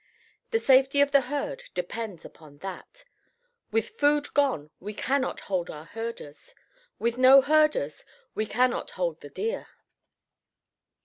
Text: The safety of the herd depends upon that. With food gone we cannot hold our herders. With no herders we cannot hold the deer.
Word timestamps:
The 0.49 0.57
safety 0.57 0.99
of 0.99 1.11
the 1.11 1.21
herd 1.21 1.65
depends 1.75 2.25
upon 2.25 2.57
that. 2.65 3.05
With 3.71 3.99
food 3.99 4.33
gone 4.33 4.71
we 4.79 4.95
cannot 4.95 5.41
hold 5.41 5.69
our 5.69 5.85
herders. 5.85 6.55
With 6.97 7.19
no 7.19 7.39
herders 7.41 8.03
we 8.33 8.47
cannot 8.47 8.89
hold 8.97 9.21
the 9.21 9.29
deer. 9.29 9.67